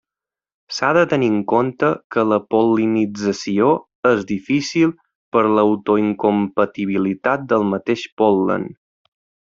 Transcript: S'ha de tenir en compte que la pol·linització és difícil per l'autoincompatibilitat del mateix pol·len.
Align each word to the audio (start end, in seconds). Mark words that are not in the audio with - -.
S'ha 0.77 0.87
de 0.97 1.01
tenir 1.11 1.27
en 1.33 1.43
compte 1.51 1.89
que 2.15 2.23
la 2.29 2.39
pol·linització 2.55 3.69
és 4.15 4.25
difícil 4.33 4.97
per 5.37 5.47
l'autoincompatibilitat 5.55 7.49
del 7.55 7.73
mateix 7.77 8.11
pol·len. 8.25 8.71